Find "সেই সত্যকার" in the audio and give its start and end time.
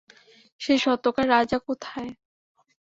0.61-1.25